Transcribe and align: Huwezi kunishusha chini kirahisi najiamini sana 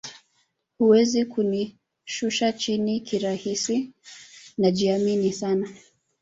Huwezi 0.77 1.25
kunishusha 1.25 2.53
chini 2.53 2.99
kirahisi 2.99 3.93
najiamini 4.57 5.33
sana 5.33 5.69